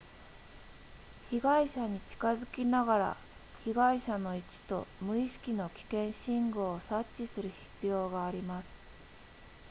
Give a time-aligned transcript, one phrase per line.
[1.29, 3.17] 被害者に近づきながら
[3.63, 8.81] 被害者の位置と無意識の危険信号を察知する必要があります